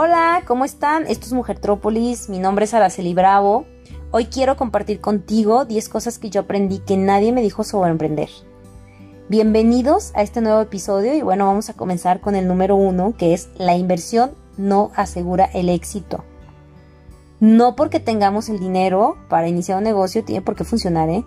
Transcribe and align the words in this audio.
Hola, 0.00 0.44
¿cómo 0.46 0.64
están? 0.64 1.08
Esto 1.08 1.26
es 1.26 1.32
Mujertrópolis, 1.32 2.28
mi 2.28 2.38
nombre 2.38 2.66
es 2.66 2.72
Araceli 2.72 3.14
Bravo. 3.14 3.66
Hoy 4.12 4.26
quiero 4.26 4.56
compartir 4.56 5.00
contigo 5.00 5.64
10 5.64 5.88
cosas 5.88 6.20
que 6.20 6.30
yo 6.30 6.42
aprendí 6.42 6.78
que 6.78 6.96
nadie 6.96 7.32
me 7.32 7.42
dijo 7.42 7.64
sobre 7.64 7.90
emprender. 7.90 8.28
Bienvenidos 9.28 10.12
a 10.14 10.22
este 10.22 10.40
nuevo 10.40 10.60
episodio 10.60 11.14
y 11.14 11.22
bueno, 11.22 11.46
vamos 11.46 11.68
a 11.68 11.74
comenzar 11.74 12.20
con 12.20 12.36
el 12.36 12.46
número 12.46 12.76
uno, 12.76 13.16
que 13.18 13.34
es 13.34 13.48
la 13.56 13.74
inversión 13.74 14.30
no 14.56 14.92
asegura 14.94 15.46
el 15.46 15.68
éxito. 15.68 16.22
No 17.40 17.74
porque 17.74 17.98
tengamos 17.98 18.48
el 18.48 18.60
dinero 18.60 19.16
para 19.28 19.48
iniciar 19.48 19.78
un 19.78 19.84
negocio 19.84 20.22
tiene 20.22 20.42
por 20.42 20.54
qué 20.54 20.62
funcionar, 20.62 21.08
¿eh? 21.08 21.24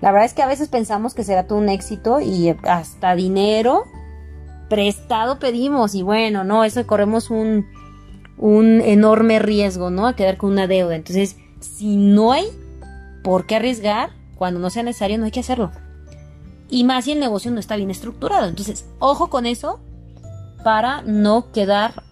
La 0.00 0.12
verdad 0.12 0.26
es 0.26 0.34
que 0.34 0.42
a 0.42 0.46
veces 0.46 0.68
pensamos 0.68 1.14
que 1.14 1.24
será 1.24 1.48
todo 1.48 1.58
un 1.58 1.68
éxito 1.68 2.20
y 2.20 2.56
hasta 2.62 3.16
dinero 3.16 3.86
prestado 4.72 5.38
pedimos 5.38 5.94
y 5.94 6.00
bueno, 6.00 6.44
no, 6.44 6.64
eso 6.64 6.86
corremos 6.86 7.28
un, 7.28 7.66
un 8.38 8.80
enorme 8.80 9.38
riesgo, 9.38 9.90
¿no? 9.90 10.06
A 10.06 10.16
quedar 10.16 10.38
con 10.38 10.50
una 10.50 10.66
deuda. 10.66 10.96
Entonces, 10.96 11.36
si 11.60 11.96
no 11.96 12.32
hay 12.32 12.46
por 13.22 13.44
qué 13.44 13.56
arriesgar, 13.56 14.12
cuando 14.34 14.60
no 14.60 14.70
sea 14.70 14.82
necesario, 14.82 15.18
no 15.18 15.26
hay 15.26 15.30
que 15.30 15.40
hacerlo. 15.40 15.72
Y 16.70 16.84
más 16.84 17.04
si 17.04 17.12
el 17.12 17.20
negocio 17.20 17.50
no 17.50 17.60
está 17.60 17.76
bien 17.76 17.90
estructurado. 17.90 18.48
Entonces, 18.48 18.86
ojo 18.98 19.28
con 19.28 19.44
eso 19.44 19.78
para 20.64 21.02
no 21.02 21.52
quedar 21.52 22.02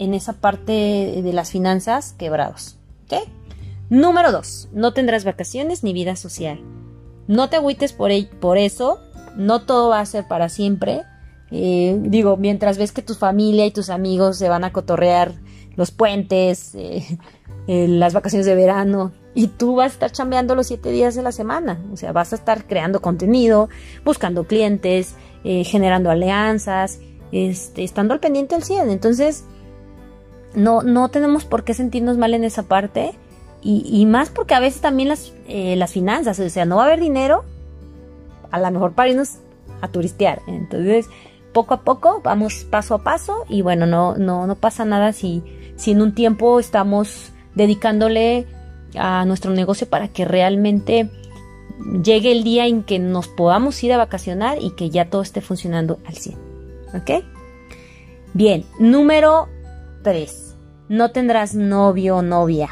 en 0.00 0.12
esa 0.12 0.40
parte 0.40 1.22
de 1.22 1.32
las 1.32 1.52
finanzas 1.52 2.16
quebrados. 2.18 2.78
¿Ok? 3.04 3.28
Número 3.90 4.32
dos, 4.32 4.68
no 4.72 4.92
tendrás 4.92 5.24
vacaciones 5.24 5.84
ni 5.84 5.92
vida 5.92 6.16
social. 6.16 6.60
No 7.28 7.48
te 7.48 7.54
agüites 7.54 7.92
por, 7.92 8.10
por 8.40 8.58
eso, 8.58 8.98
no 9.36 9.62
todo 9.62 9.90
va 9.90 10.00
a 10.00 10.06
ser 10.06 10.26
para 10.26 10.48
siempre. 10.48 11.04
Eh, 11.50 11.98
digo, 12.02 12.36
mientras 12.36 12.78
ves 12.78 12.92
que 12.92 13.02
tu 13.02 13.14
familia 13.14 13.66
y 13.66 13.70
tus 13.70 13.90
amigos 13.90 14.36
se 14.36 14.48
van 14.48 14.64
a 14.64 14.72
cotorrear 14.72 15.32
los 15.76 15.90
puentes, 15.90 16.74
eh, 16.74 17.04
eh, 17.66 17.88
las 17.88 18.14
vacaciones 18.14 18.46
de 18.46 18.54
verano, 18.54 19.12
y 19.34 19.46
tú 19.48 19.76
vas 19.76 19.92
a 19.92 19.94
estar 19.94 20.12
chambeando 20.12 20.54
los 20.54 20.66
siete 20.66 20.90
días 20.90 21.14
de 21.14 21.22
la 21.22 21.32
semana. 21.32 21.80
O 21.92 21.96
sea, 21.96 22.12
vas 22.12 22.32
a 22.32 22.36
estar 22.36 22.66
creando 22.66 23.00
contenido, 23.00 23.68
buscando 24.04 24.44
clientes, 24.44 25.14
generando 25.44 26.10
alianzas, 26.10 26.98
este, 27.30 27.84
estando 27.84 28.14
al 28.14 28.20
pendiente 28.20 28.56
al 28.56 28.64
100. 28.64 28.90
Entonces, 28.90 29.44
no, 30.54 30.82
no 30.82 31.08
tenemos 31.08 31.44
por 31.44 31.62
qué 31.62 31.72
sentirnos 31.72 32.18
mal 32.18 32.34
en 32.34 32.42
esa 32.42 32.64
parte 32.64 33.12
y, 33.60 34.06
más 34.06 34.30
porque 34.30 34.54
a 34.54 34.60
veces 34.60 34.80
también 34.80 35.08
las, 35.08 35.32
eh, 35.48 35.74
las 35.76 35.92
finanzas, 35.92 36.38
o 36.38 36.48
sea, 36.48 36.64
no 36.64 36.76
va 36.76 36.84
a 36.84 36.86
haber 36.86 37.00
dinero, 37.00 37.44
a 38.50 38.60
lo 38.60 38.70
mejor 38.70 38.92
para 38.92 39.10
irnos 39.10 39.38
a 39.80 39.88
turistear. 39.88 40.42
Entonces, 40.46 41.06
poco 41.58 41.74
a 41.74 41.80
poco, 41.80 42.20
vamos 42.22 42.64
paso 42.70 42.94
a 42.94 42.98
paso 43.02 43.44
y 43.48 43.62
bueno, 43.62 43.84
no, 43.84 44.16
no, 44.16 44.46
no 44.46 44.54
pasa 44.54 44.84
nada 44.84 45.12
si, 45.12 45.42
si 45.74 45.90
en 45.90 46.02
un 46.02 46.14
tiempo 46.14 46.60
estamos 46.60 47.32
dedicándole 47.56 48.46
a 48.96 49.24
nuestro 49.24 49.50
negocio 49.50 49.88
para 49.88 50.06
que 50.06 50.24
realmente 50.24 51.10
llegue 52.04 52.30
el 52.30 52.44
día 52.44 52.68
en 52.68 52.84
que 52.84 53.00
nos 53.00 53.26
podamos 53.26 53.82
ir 53.82 53.92
a 53.92 53.96
vacacionar 53.96 54.58
y 54.60 54.70
que 54.70 54.88
ya 54.88 55.10
todo 55.10 55.22
esté 55.22 55.40
funcionando 55.40 55.98
al 56.06 56.14
100. 56.14 56.38
¿Ok? 56.94 57.24
Bien, 58.34 58.64
número 58.78 59.48
3. 60.04 60.54
No 60.88 61.10
tendrás 61.10 61.56
novio 61.56 62.18
o 62.18 62.22
novia. 62.22 62.68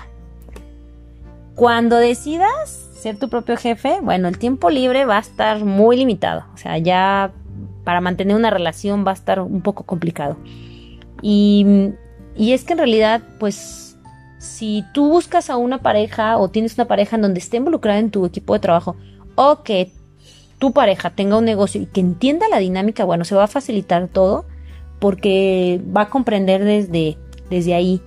Cuando 1.57 1.97
decidas 1.97 2.89
ser 3.01 3.19
tu 3.19 3.29
propio 3.29 3.57
jefe, 3.57 3.99
bueno, 4.01 4.29
el 4.29 4.39
tiempo 4.39 4.71
libre 4.71 5.07
va 5.07 5.17
a 5.17 5.21
estar 5.23 5.65
muy 5.65 5.97
limitado. 5.97 6.45
O 6.55 6.57
sea, 6.57 6.79
ya 6.79 7.33
para 7.87 8.03
mantener 8.03 8.37
una 8.37 8.51
relación 8.51 9.07
va 9.07 9.13
a 9.13 9.15
estar 9.15 9.41
un 9.41 9.63
poco 9.63 9.85
complicado. 9.85 10.37
Y, 11.23 11.65
y 12.37 12.53
es 12.53 12.65
que 12.65 12.75
en 12.75 12.81
realidad, 12.81 13.23
pues, 13.41 13.97
si 14.37 14.85
tú 14.93 15.09
buscas 15.09 15.49
a 15.49 15.57
una 15.57 15.79
pareja 15.79 16.37
o 16.37 16.51
tienes 16.51 16.75
una 16.75 16.85
pareja 16.85 17.17
en 17.17 17.23
donde 17.23 17.41
esté 17.41 17.57
involucrada 17.57 17.99
en 17.99 18.11
tu 18.11 18.27
equipo 18.27 18.53
de 18.53 18.61
trabajo 18.61 18.97
o 19.35 19.63
que 19.63 19.91
tu 20.59 20.73
pareja 20.73 21.09
tenga 21.09 21.39
un 21.39 21.47
negocio 21.47 21.81
y 21.81 21.87
que 21.87 22.01
entienda 22.01 22.51
la 22.51 22.59
dinámica, 22.59 23.05
bueno, 23.05 23.25
se 23.25 23.35
va 23.35 23.45
a 23.45 23.49
facilitar 23.49 24.09
todo 24.09 24.45
porque 24.99 25.81
va 25.97 26.03
a 26.03 26.09
comprender 26.11 26.63
desde, 26.63 27.17
desde 27.49 27.73
ahí 27.73 28.03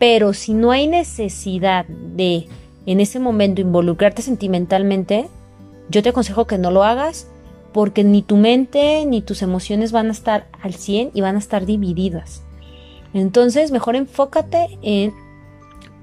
pero 0.00 0.32
si 0.32 0.54
no 0.54 0.70
hay 0.70 0.86
necesidad 0.86 1.84
de 1.86 2.48
en 2.86 3.00
ese 3.00 3.20
momento 3.20 3.60
involucrarte 3.60 4.22
sentimentalmente, 4.22 5.28
yo 5.90 6.02
te 6.02 6.08
aconsejo 6.08 6.46
que 6.46 6.56
no 6.56 6.70
lo 6.70 6.84
hagas 6.84 7.29
porque 7.72 8.04
ni 8.04 8.22
tu 8.22 8.36
mente 8.36 9.04
ni 9.06 9.22
tus 9.22 9.42
emociones 9.42 9.92
van 9.92 10.08
a 10.08 10.12
estar 10.12 10.48
al 10.62 10.74
100 10.74 11.10
y 11.14 11.20
van 11.20 11.36
a 11.36 11.38
estar 11.38 11.66
divididas. 11.66 12.42
Entonces, 13.12 13.70
mejor 13.70 13.96
enfócate 13.96 14.78
en 14.82 15.12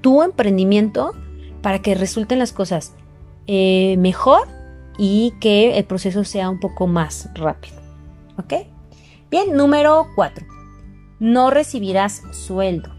tu 0.00 0.22
emprendimiento 0.22 1.14
para 1.62 1.80
que 1.80 1.94
resulten 1.94 2.38
las 2.38 2.52
cosas 2.52 2.94
eh, 3.46 3.96
mejor 3.98 4.46
y 4.98 5.32
que 5.40 5.78
el 5.78 5.84
proceso 5.84 6.24
sea 6.24 6.50
un 6.50 6.60
poco 6.60 6.86
más 6.86 7.30
rápido. 7.34 7.76
¿Ok? 8.36 8.54
Bien, 9.30 9.56
número 9.56 10.06
4. 10.14 10.46
No 11.20 11.50
recibirás 11.50 12.22
sueldo. 12.32 12.90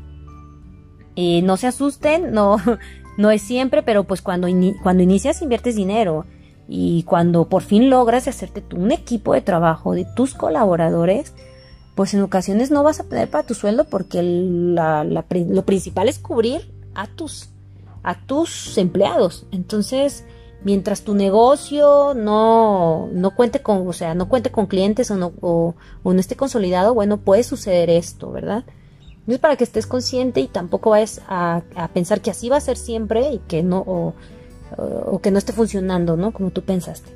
Eh, 1.16 1.41
no 1.41 1.57
se 1.57 1.68
asusten, 1.68 2.31
no, 2.31 2.57
no 3.18 3.31
es 3.31 3.41
siempre, 3.41 3.84
pero 3.84 4.06
pues 4.06 4.22
cuando, 4.22 4.47
cuando 4.81 5.03
inicias 5.03 5.41
inviertes 5.41 5.75
dinero 5.75 6.25
y 6.69 7.03
cuando 7.03 7.50
por 7.50 7.63
fin 7.63 7.90
logras 7.90 8.28
hacerte 8.28 8.63
un 8.75 8.91
equipo 8.91 9.34
de 9.34 9.41
trabajo 9.41 9.94
de 9.94 10.06
tus 10.06 10.35
colaboradores, 10.35 11.34
pues 11.96 12.13
en 12.13 12.22
ocasiones 12.22 12.69
no 12.69 12.84
vas 12.84 13.00
a 13.00 13.03
tener 13.03 13.30
para 13.30 13.46
tu 13.46 13.56
sueldo 13.56 13.85
porque 13.85 14.22
lo 14.22 15.66
principal 15.66 16.07
es 16.07 16.19
cubrir 16.19 16.72
a 16.94 17.07
tus, 17.07 17.50
a 18.03 18.16
tus 18.25 18.78
empleados. 18.78 19.47
Entonces, 19.52 20.25
mientras 20.63 21.02
tu 21.02 21.16
negocio 21.16 22.13
no, 22.13 23.09
no 23.13 23.36
cuente 23.36 23.62
con, 23.62 23.88
o 23.88 23.94
sea, 23.94 24.13
no 24.13 24.30
cuente 24.30 24.51
con 24.51 24.68
clientes 24.68 25.09
o 25.09 25.18
no, 25.18 25.34
o 25.41 25.74
no 26.03 26.19
esté 26.19 26.36
consolidado, 26.36 26.94
bueno, 26.94 27.18
puede 27.18 27.44
suceder 27.44 27.90
esto, 27.90 28.31
¿verdad? 28.31 28.63
No 29.25 29.34
es 29.34 29.40
para 29.40 29.56
que 29.56 29.63
estés 29.63 29.86
consciente 29.86 30.40
y 30.40 30.47
tampoco 30.47 30.91
vayas 30.91 31.22
a, 31.28 31.62
pensar 31.94 32.22
que 32.22 32.31
así 32.31 32.50
va 32.50 32.57
a 32.57 32.62
ser 32.62 32.78
siempre 32.78 33.31
y 33.31 33.40
que 33.40 33.63
no, 33.63 34.13
que 35.22 35.31
no 35.31 35.38
esté 35.38 35.53
funcionando, 35.53 36.18
¿no? 36.18 36.31
Como 36.31 36.52
tú 36.52 36.63
pensaste. 36.63 37.12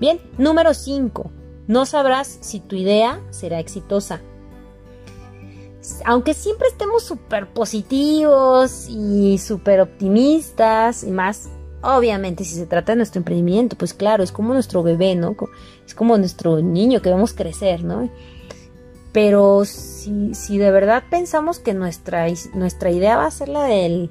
Bien, 0.00 0.20
número 0.38 0.74
5. 0.74 1.30
No 1.66 1.86
sabrás 1.86 2.38
si 2.40 2.60
tu 2.60 2.76
idea 2.76 3.20
será 3.30 3.58
exitosa. 3.58 4.20
Aunque 6.04 6.34
siempre 6.34 6.68
estemos 6.68 7.04
súper 7.04 7.52
positivos 7.52 8.86
y 8.88 9.38
súper 9.38 9.80
optimistas 9.80 11.04
y 11.04 11.10
más, 11.10 11.48
obviamente 11.82 12.44
si 12.44 12.54
se 12.54 12.66
trata 12.66 12.92
de 12.92 12.96
nuestro 12.96 13.18
emprendimiento, 13.18 13.76
pues 13.76 13.92
claro, 13.92 14.22
es 14.22 14.32
como 14.32 14.54
nuestro 14.54 14.82
bebé, 14.82 15.14
¿no? 15.14 15.36
Es 15.86 15.94
como 15.94 16.16
nuestro 16.16 16.60
niño 16.62 17.02
que 17.02 17.10
vemos 17.10 17.34
crecer, 17.34 17.84
¿no? 17.84 18.08
Pero 19.12 19.64
si, 19.64 20.34
si 20.34 20.58
de 20.58 20.70
verdad 20.70 21.04
pensamos 21.10 21.58
que 21.58 21.74
nuestra, 21.74 22.26
nuestra 22.54 22.90
idea 22.90 23.16
va 23.16 23.26
a 23.26 23.30
ser 23.30 23.48
la 23.48 23.64
del, 23.64 24.10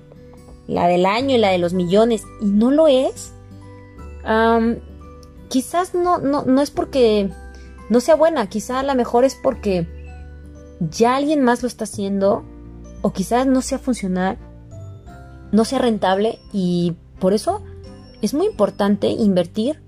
la 0.67 0.87
del 0.87 1.05
año 1.05 1.35
y 1.35 1.39
la 1.39 1.49
de 1.49 1.57
los 1.57 1.73
millones 1.73 2.23
y 2.41 2.45
no 2.45 2.71
lo 2.71 2.87
es, 2.87 3.33
quizás 5.49 5.93
no, 5.93 6.17
no, 6.19 6.43
no 6.45 6.61
es 6.61 6.71
porque 6.71 7.29
no 7.89 7.99
sea 7.99 8.15
buena, 8.15 8.47
quizás 8.47 8.77
a 8.77 8.83
lo 8.83 8.95
mejor 8.95 9.25
es 9.25 9.35
porque 9.35 9.87
ya 10.79 11.15
alguien 11.15 11.41
más 11.41 11.61
lo 11.61 11.67
está 11.67 11.83
haciendo 11.83 12.43
o 13.01 13.11
quizás 13.11 13.45
no 13.45 13.61
sea 13.61 13.79
funcional, 13.79 14.37
no 15.51 15.65
sea 15.65 15.79
rentable 15.79 16.39
y 16.51 16.95
por 17.19 17.33
eso 17.33 17.61
es 18.21 18.33
muy 18.33 18.47
importante 18.47 19.07
invertir 19.07 19.81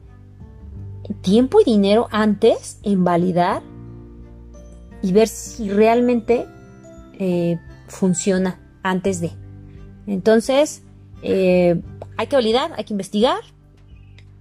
tiempo 1.22 1.62
y 1.62 1.63
dinero 1.63 2.07
antes 2.12 2.80
en 2.84 3.03
validar 3.03 3.62
y 5.01 5.12
ver 5.13 5.27
si 5.27 5.69
realmente 5.69 6.45
eh, 7.19 7.60
funciona 7.88 8.60
antes 8.83 9.22
de. 9.22 9.31
Entonces, 10.07 10.84
eh, 11.22 11.80
hay 12.18 12.28
que 12.28 12.36
validar, 12.36 12.72
hay 12.78 12.84
que 12.84 12.94
investigar 12.94 13.40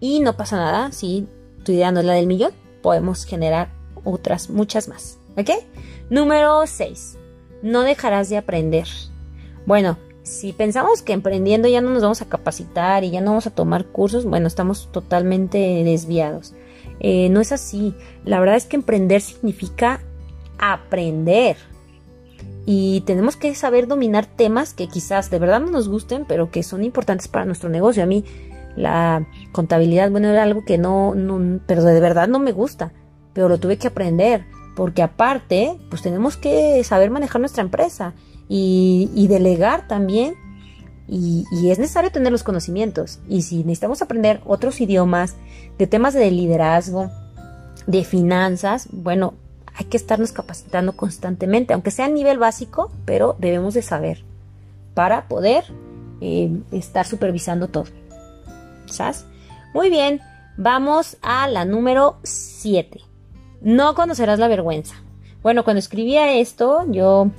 y 0.00 0.20
no 0.20 0.36
pasa 0.36 0.56
nada 0.56 0.92
si 0.92 1.26
tu 1.64 1.72
idea 1.72 1.92
no 1.92 2.00
es 2.00 2.06
la 2.06 2.12
del 2.12 2.26
millón, 2.26 2.52
podemos 2.82 3.24
generar 3.24 3.70
otras, 4.04 4.50
muchas 4.50 4.88
más. 4.88 5.18
¿Ok? 5.36 5.50
Número 6.10 6.66
6. 6.66 7.18
No 7.62 7.82
dejarás 7.82 8.28
de 8.28 8.36
aprender. 8.36 8.86
Bueno, 9.66 9.96
si 10.22 10.52
pensamos 10.52 11.02
que 11.02 11.12
emprendiendo 11.12 11.68
ya 11.68 11.80
no 11.80 11.90
nos 11.90 12.02
vamos 12.02 12.22
a 12.22 12.28
capacitar 12.28 13.04
y 13.04 13.10
ya 13.10 13.20
no 13.20 13.30
vamos 13.32 13.46
a 13.46 13.50
tomar 13.50 13.86
cursos, 13.86 14.24
bueno, 14.24 14.46
estamos 14.46 14.90
totalmente 14.92 15.58
desviados. 15.84 16.54
Eh, 17.00 17.28
no 17.30 17.40
es 17.40 17.52
así. 17.52 17.94
La 18.24 18.40
verdad 18.40 18.56
es 18.56 18.66
que 18.66 18.76
emprender 18.76 19.20
significa 19.20 20.00
aprender. 20.58 21.56
Y 22.66 23.02
tenemos 23.02 23.36
que 23.36 23.54
saber 23.54 23.86
dominar 23.86 24.26
temas 24.26 24.72
que 24.72 24.88
quizás 24.88 25.30
de 25.30 25.38
verdad 25.38 25.60
no 25.60 25.70
nos 25.70 25.88
gusten, 25.88 26.24
pero 26.26 26.50
que 26.50 26.62
son 26.62 26.82
importantes 26.82 27.28
para 27.28 27.44
nuestro 27.44 27.68
negocio. 27.68 28.02
A 28.02 28.06
mí 28.06 28.24
la 28.76 29.26
contabilidad, 29.52 30.10
bueno, 30.10 30.28
era 30.28 30.42
algo 30.42 30.64
que 30.64 30.78
no, 30.78 31.14
no 31.14 31.60
pero 31.66 31.84
de 31.84 32.00
verdad 32.00 32.28
no 32.28 32.38
me 32.38 32.52
gusta, 32.52 32.92
pero 33.32 33.48
lo 33.48 33.58
tuve 33.58 33.76
que 33.76 33.88
aprender. 33.88 34.44
porque 34.76 35.02
aparte, 35.02 35.78
pues 35.88 36.02
tenemos 36.02 36.36
que 36.36 36.82
saber 36.82 37.08
manejar 37.08 37.40
nuestra 37.40 37.62
empresa 37.62 38.12
y, 38.48 39.26
delegar 39.28 39.86
también. 39.86 40.34
Y, 41.06 41.44
y, 41.52 41.70
es 41.70 41.78
necesario 41.78 42.10
tener 42.10 42.32
los 42.32 42.42
conocimientos. 42.42 43.20
Y 43.28 43.42
si 43.42 43.58
necesitamos 43.58 44.02
aprender 44.02 44.40
otros 44.44 44.80
idiomas, 44.80 45.36
de 45.78 45.86
temas 45.86 46.14
de 46.14 46.28
liderazgo, 46.30 47.10
de 47.86 48.02
finanzas, 48.02 48.88
bueno, 48.90 49.34
hay 49.74 49.86
que 49.86 49.96
estarnos 49.96 50.32
capacitando 50.32 50.92
constantemente, 50.92 51.74
aunque 51.74 51.90
sea 51.90 52.06
a 52.06 52.08
nivel 52.08 52.38
básico, 52.38 52.92
pero 53.04 53.36
debemos 53.38 53.74
de 53.74 53.82
saber 53.82 54.24
para 54.94 55.26
poder 55.26 55.64
eh, 56.20 56.50
estar 56.70 57.06
supervisando 57.06 57.68
todo. 57.68 57.86
¿Sabes? 58.86 59.26
Muy 59.74 59.90
bien, 59.90 60.20
vamos 60.56 61.16
a 61.22 61.48
la 61.48 61.64
número 61.64 62.16
7. 62.22 63.00
No 63.62 63.94
conocerás 63.94 64.38
la 64.38 64.46
vergüenza. 64.46 64.94
Bueno, 65.42 65.64
cuando 65.64 65.80
escribía 65.80 66.38
esto, 66.38 66.84
yo 66.90 67.30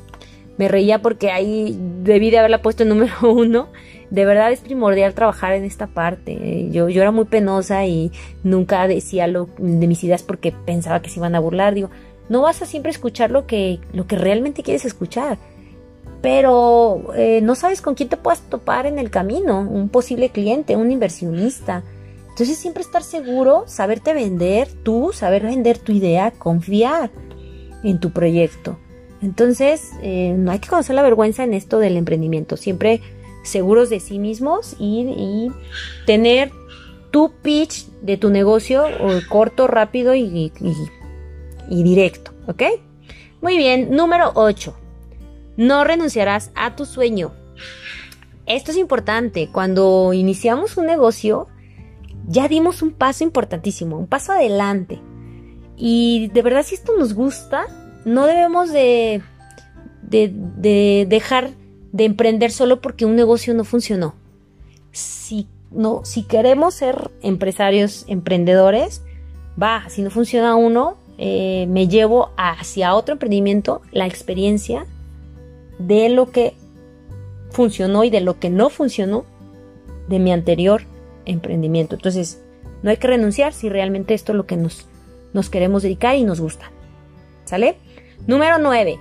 me 0.58 0.68
reía 0.68 1.02
porque 1.02 1.32
ahí 1.32 1.78
debí 2.04 2.32
de 2.32 2.40
haberla 2.40 2.62
puesto 2.62 2.84
en 2.84 2.90
número 2.90 3.14
uno. 3.22 3.70
De 4.10 4.26
verdad 4.26 4.52
es 4.52 4.60
primordial 4.60 5.14
trabajar 5.14 5.54
en 5.54 5.64
esta 5.64 5.88
parte. 5.88 6.70
Yo, 6.72 6.90
yo 6.90 7.02
era 7.02 7.12
muy 7.12 7.26
penosa 7.26 7.86
y 7.86 8.12
nunca 8.44 8.88
decía 8.88 9.28
lo 9.28 9.50
de 9.58 9.88
mis 9.88 10.04
ideas 10.04 10.22
porque 10.22 10.52
pensaba 10.52 11.02
que 11.02 11.10
se 11.10 11.20
iban 11.20 11.36
a 11.36 11.40
burlar. 11.40 11.74
Digo, 11.74 11.90
no 12.30 12.42
vas 12.42 12.62
a 12.62 12.66
siempre 12.66 12.92
escuchar 12.92 13.32
lo 13.32 13.46
que, 13.46 13.80
lo 13.94 14.08
que 14.08 14.18
realmente 14.18 14.64
quieres 14.64 14.86
escuchar. 14.86 15.38
Pero 16.22 17.14
eh, 17.16 17.42
no 17.42 17.56
sabes 17.56 17.82
con 17.82 17.94
quién 17.94 18.10
te 18.10 18.18
puedas 18.18 18.42
topar 18.42 18.88
en 18.88 18.98
el 18.98 19.12
camino. 19.12 19.60
Un 19.62 19.90
posible 19.90 20.30
cliente, 20.30 20.76
un 20.76 20.92
inversionista. 20.92 21.84
Entonces 22.30 22.58
siempre 22.58 22.82
estar 22.82 23.04
seguro, 23.04 23.64
saberte 23.68 24.14
vender 24.14 24.68
tú, 24.84 25.12
saber 25.14 25.44
vender 25.44 25.78
tu 25.78 25.92
idea, 25.92 26.32
confiar 26.32 27.12
en 27.84 28.00
tu 28.00 28.12
proyecto. 28.12 28.78
Entonces, 29.22 29.92
eh, 30.02 30.36
no 30.38 30.52
hay 30.52 30.60
que 30.60 30.68
conocer 30.68 30.96
la 30.96 31.02
vergüenza 31.02 31.44
en 31.44 31.54
esto 31.54 31.80
del 31.80 31.96
emprendimiento. 31.96 32.58
Siempre 32.58 33.02
seguros 33.44 33.90
de 33.90 34.00
sí 34.00 34.20
mismos 34.20 34.76
y, 34.80 35.52
tener 36.06 36.52
tu 37.12 37.32
pitch 37.42 37.88
de 38.02 38.18
tu 38.18 38.30
negocio 38.30 38.84
corto, 39.30 39.68
rápido 39.68 40.16
y, 40.16 40.52
y 40.60 40.74
directo. 41.70 42.32
¿Ok? 42.48 42.64
Muy 43.42 43.58
bien, 43.58 43.92
número 43.92 44.32
8. 44.36 44.76
No 45.58 45.84
renunciarás 45.84 46.52
a 46.56 46.76
tu 46.76 46.86
sueño. 46.86 47.32
Esto 48.46 48.72
es 48.72 48.78
importante. 48.78 49.50
Cuando 49.52 50.14
iniciamos 50.14 50.78
un 50.78 50.86
negocio, 50.86 51.48
ya 52.28 52.48
dimos 52.48 52.82
un 52.82 52.92
paso 52.92 53.24
importantísimo, 53.24 53.98
un 53.98 54.08
paso 54.08 54.32
adelante. 54.32 55.00
Y 55.78 56.30
de 56.34 56.42
verdad, 56.42 56.64
si 56.64 56.76
esto 56.76 56.94
nos 56.98 57.14
gusta, 57.14 57.66
no 58.06 58.26
debemos 58.26 58.72
de, 58.72 59.22
de, 60.02 61.06
dejar 61.08 61.52
de 61.92 62.06
emprender 62.06 62.52
solo 62.52 62.82
porque 62.82 63.06
un 63.06 63.16
negocio 63.16 63.54
no 63.54 63.64
funcionó. 63.64 64.16
Si, 64.92 65.48
no, 65.72 66.02
si 66.06 66.24
queremos 66.24 66.76
ser 66.76 67.12
empresarios, 67.22 68.06
emprendedores, 68.08 69.02
va, 69.62 69.90
si 69.90 70.02
no 70.02 70.10
funciona 70.10 70.56
uno, 70.56 70.98
eh, 71.18 71.66
me 71.68 71.88
llevo 71.88 72.32
hacia 72.38 72.94
otro 72.94 73.14
emprendimiento 73.14 73.82
la 73.92 74.06
experiencia 74.06 74.86
de 75.80 76.10
lo 76.10 76.32
que 76.32 76.54
funcionó 77.52 78.04
y 78.04 78.10
de 78.10 78.22
lo 78.22 78.40
que 78.40 78.50
no 78.50 78.70
funcionó 78.70 79.26
de 80.08 80.20
mi 80.20 80.32
anterior 80.32 80.84
emprendimiento. 81.26 81.96
Entonces, 81.96 82.42
no 82.84 82.90
hay 82.90 82.98
que 82.98 83.08
renunciar 83.08 83.54
si 83.54 83.70
realmente 83.70 84.14
esto 84.14 84.32
es 84.32 84.36
lo 84.36 84.46
que 84.46 84.58
nos, 84.58 84.88
nos 85.34 85.50
queremos 85.50 85.84
dedicar 85.84 86.16
y 86.16 86.24
nos 86.24 86.42
gusta. 86.42 86.72
¿Sale? 87.46 87.78
Número 88.28 88.58
9. 88.60 89.00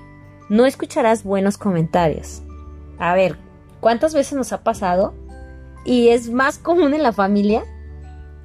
No 0.49 0.67
escucharás 0.67 1.25
buenos 1.25 1.58
comentarios. 1.58 2.43
A 2.99 3.14
ver, 3.14 3.37
¿cuántas 3.81 4.14
veces 4.14 4.34
nos 4.34 4.52
ha 4.52 4.62
pasado? 4.62 5.14
Y 5.84 6.08
es 6.08 6.31
más 6.31 6.58
común 6.58 6.94
en 6.94 7.02
la 7.02 7.12
familia 7.12 7.64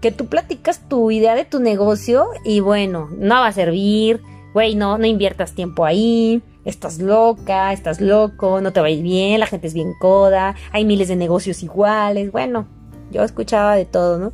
que 0.02 0.12
tú 0.12 0.28
platicas 0.28 0.88
tu 0.88 1.12
idea 1.12 1.36
de 1.36 1.46
tu 1.46 1.60
negocio 1.60 2.28
y 2.46 2.60
bueno, 2.60 3.10
no 3.18 3.36
va 3.36 3.48
a 3.48 3.52
servir, 3.52 4.22
güey, 4.54 4.76
no, 4.76 4.98
no 4.98 5.06
inviertas 5.06 5.54
tiempo 5.54 5.86
ahí, 5.86 6.42
estás 6.66 7.00
loca, 7.00 7.74
estás 7.74 8.02
loco, 8.02 8.62
no 8.62 8.72
te 8.72 8.80
va 8.80 8.88
a 8.88 8.92
ir 8.92 9.04
bien, 9.04 9.40
la 9.40 9.48
gente 9.48 9.68
es 9.68 9.74
bien 9.74 9.94
coda, 10.00 10.56
hay 10.72 10.86
miles 10.86 11.08
de 11.08 11.16
negocios 11.16 11.64
iguales, 11.64 12.32
bueno, 12.32 12.68
yo 13.12 13.24
escuchaba 13.24 13.76
de 13.76 13.86
todo, 13.86 14.18
¿no? 14.18 14.32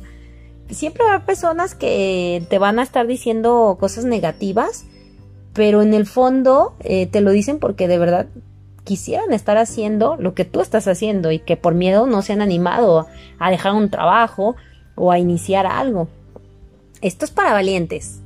Siempre 0.70 1.04
va 1.04 1.10
a 1.10 1.14
haber 1.14 1.26
personas 1.26 1.74
que 1.74 2.44
te 2.50 2.58
van 2.58 2.78
a 2.78 2.82
estar 2.82 3.06
diciendo 3.06 3.76
cosas 3.78 4.04
negativas 4.04 4.86
pero 5.56 5.80
en 5.80 5.94
el 5.94 6.04
fondo 6.04 6.74
eh, 6.80 7.06
te 7.06 7.22
lo 7.22 7.30
dicen 7.30 7.58
porque 7.58 7.88
de 7.88 7.98
verdad 7.98 8.26
quisieran 8.84 9.32
estar 9.32 9.56
haciendo 9.56 10.16
lo 10.16 10.34
que 10.34 10.44
tú 10.44 10.60
estás 10.60 10.86
haciendo 10.86 11.32
y 11.32 11.38
que 11.38 11.56
por 11.56 11.74
miedo 11.74 12.06
no 12.06 12.20
se 12.20 12.34
han 12.34 12.42
animado 12.42 13.06
a 13.38 13.50
dejar 13.50 13.72
un 13.72 13.90
trabajo 13.90 14.54
o 14.96 15.12
a 15.12 15.18
iniciar 15.18 15.66
algo. 15.66 16.08
Esto 17.00 17.24
es 17.24 17.30
para 17.30 17.52
valientes. 17.52 18.20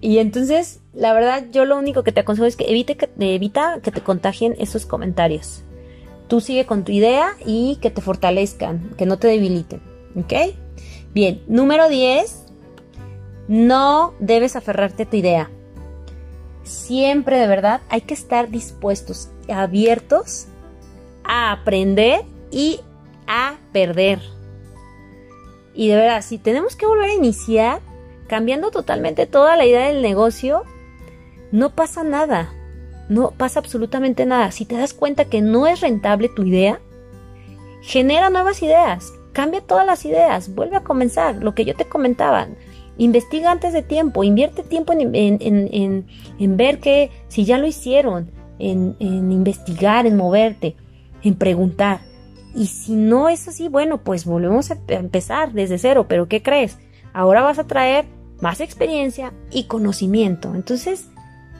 Y 0.00 0.18
entonces, 0.18 0.80
la 0.92 1.12
verdad, 1.12 1.44
yo 1.50 1.64
lo 1.64 1.76
único 1.76 2.04
que 2.04 2.12
te 2.12 2.20
aconsejo 2.20 2.46
es 2.46 2.56
que 2.56 2.70
evite 2.70 2.96
que, 2.96 3.08
evita 3.18 3.80
que 3.82 3.90
te 3.90 4.02
contagien 4.02 4.54
esos 4.58 4.86
comentarios. 4.86 5.62
Tú 6.28 6.40
sigue 6.40 6.66
con 6.66 6.84
tu 6.84 6.92
idea 6.92 7.32
y 7.44 7.76
que 7.80 7.90
te 7.90 8.00
fortalezcan, 8.00 8.90
que 8.96 9.06
no 9.06 9.18
te 9.18 9.26
debiliten. 9.26 9.80
¿Ok? 10.16 10.54
Bien, 11.12 11.42
número 11.48 11.88
10. 11.88 12.44
No 13.48 14.14
debes 14.20 14.54
aferrarte 14.54 15.02
a 15.02 15.10
tu 15.10 15.16
idea 15.16 15.50
siempre 16.64 17.38
de 17.38 17.46
verdad 17.46 17.80
hay 17.88 18.00
que 18.00 18.14
estar 18.14 18.50
dispuestos, 18.50 19.28
abiertos 19.48 20.46
a 21.22 21.52
aprender 21.52 22.22
y 22.50 22.80
a 23.26 23.56
perder. 23.72 24.20
Y 25.74 25.88
de 25.88 25.96
verdad, 25.96 26.22
si 26.22 26.38
tenemos 26.38 26.76
que 26.76 26.86
volver 26.86 27.10
a 27.10 27.14
iniciar, 27.14 27.80
cambiando 28.28 28.70
totalmente 28.70 29.26
toda 29.26 29.56
la 29.56 29.66
idea 29.66 29.88
del 29.88 30.02
negocio, 30.02 30.62
no 31.52 31.70
pasa 31.70 32.02
nada. 32.02 32.52
No 33.08 33.32
pasa 33.32 33.60
absolutamente 33.60 34.24
nada. 34.24 34.50
Si 34.50 34.64
te 34.64 34.76
das 34.76 34.94
cuenta 34.94 35.26
que 35.26 35.42
no 35.42 35.66
es 35.66 35.80
rentable 35.80 36.28
tu 36.28 36.42
idea, 36.42 36.80
genera 37.82 38.30
nuevas 38.30 38.62
ideas. 38.62 39.12
Cambia 39.32 39.60
todas 39.60 39.86
las 39.86 40.04
ideas. 40.04 40.54
Vuelve 40.54 40.76
a 40.76 40.84
comenzar. 40.84 41.36
Lo 41.36 41.54
que 41.54 41.64
yo 41.64 41.74
te 41.74 41.84
comentaba. 41.84 42.48
Investiga 42.96 43.50
antes 43.50 43.72
de 43.72 43.82
tiempo, 43.82 44.22
invierte 44.22 44.62
tiempo 44.62 44.92
en, 44.92 46.06
ver 46.56 46.78
que 46.78 47.10
si 47.26 47.44
ya 47.44 47.58
lo 47.58 47.66
hicieron, 47.66 48.30
en, 48.60 48.96
investigar, 49.00 50.06
en 50.06 50.16
moverte, 50.16 50.76
en 51.22 51.34
preguntar. 51.34 52.00
Y 52.54 52.66
si 52.66 52.92
no 52.92 53.28
es 53.28 53.48
así, 53.48 53.68
bueno, 53.68 54.02
pues 54.02 54.24
volvemos 54.24 54.70
a 54.70 54.78
empezar 54.88 55.52
desde 55.52 55.78
cero, 55.78 56.06
pero 56.08 56.28
¿qué 56.28 56.42
crees? 56.42 56.78
Ahora 57.12 57.42
vas 57.42 57.58
a 57.58 57.66
traer 57.66 58.06
más 58.40 58.60
experiencia 58.60 59.32
y 59.50 59.64
conocimiento. 59.64 60.54
Entonces, 60.54 61.08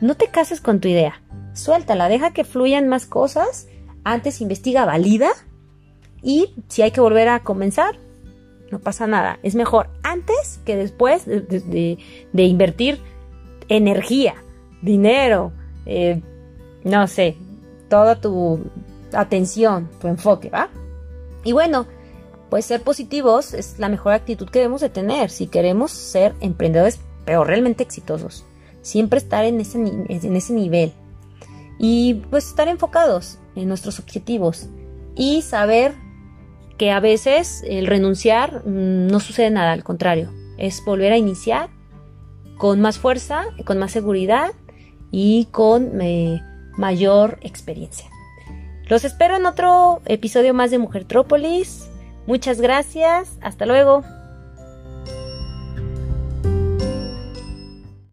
no 0.01 0.17
te 0.17 0.29
cases 0.29 0.61
con 0.61 0.81
tu 0.81 0.89
idea. 0.89 1.21
Suéltala, 1.53 2.09
deja 2.09 2.33
que 2.33 2.45
fluyan 2.45 2.89
más 2.89 3.07
cosas. 3.07 3.69
Antes 4.05 4.41
investiga, 4.41 4.85
valida. 4.85 5.31
Y 6.23 6.55
si 6.69 6.83
hay 6.83 6.91
que 6.91 7.01
volver 7.01 7.29
a 7.29 7.41
comenzar, 7.41 7.97
no 8.71 8.79
pasa 8.79 9.07
nada. 9.07 9.39
Es 9.43 9.55
mejor 9.55 9.89
antes 10.03 10.61
que 10.65 10.77
después 10.77 11.27
de, 11.27 11.99
invertir 12.33 13.01
energía, 13.69 14.35
dinero, 14.83 15.53
eh, 15.87 16.23
no 16.83 17.07
sé, 17.07 17.37
toda 17.89 18.21
tu 18.21 18.61
atención, 19.13 19.89
tu 20.01 20.09
enfoque, 20.09 20.51
¿va? 20.51 20.71
Y 21.45 21.53
bueno, 21.53 21.87
pues 22.51 22.67
ser 22.67 22.83
positivos 22.83 23.55
es 23.55 23.79
la 23.79 23.89
mejor 23.89 24.13
actitud 24.13 24.49
que 24.49 24.61
debemos 24.61 24.81
de 24.81 24.89
tener 24.89 25.31
si 25.31 25.47
queremos 25.47 25.91
ser 25.91 26.35
emprendedores, 26.41 27.01
pero 27.25 27.45
realmente 27.45 27.83
exitosos. 27.83 28.45
Siempre 28.83 29.19
estar 29.19 29.45
en 29.45 29.61
ese, 29.61 30.53
nivel. 30.53 30.93
Y 31.79 32.15
pues 32.31 32.47
estar 32.47 32.69
enfocados 32.69 33.39
en 33.57 33.69
nuestros 33.69 33.99
objetivos 33.99 34.69
y 35.17 35.43
saber 35.43 35.95
que 36.79 36.91
a 36.91 37.01
veces 37.01 37.63
el 37.67 37.87
renunciar 37.87 38.63
mm, 38.67 39.07
no 39.07 39.21
sucede 39.21 39.51
nada, 39.51 39.73
al 39.73 39.85
contrario, 39.85 40.31
es 40.59 40.85
volver 40.85 41.13
a 41.13 41.19
iniciar 41.19 41.71
con 42.57 42.81
más 42.81 42.99
fuerza, 42.99 43.45
con 43.65 43.79
más 43.79 43.93
seguridad 43.93 44.53
y 45.11 45.47
con 45.47 46.01
eh, 46.01 46.41
mayor 46.77 47.39
experiencia. 47.43 48.14
Los 48.89 49.05
espero 49.05 49.37
en 49.37 49.47
otro 49.47 50.03
episodio 50.05 50.53
más 50.53 50.71
de 50.71 50.79
Mujer 50.79 51.05
Trópolis. 51.05 51.89
Muchas 52.27 52.61
gracias. 52.61 53.39
Hasta 53.41 53.65
luego. 53.65 54.05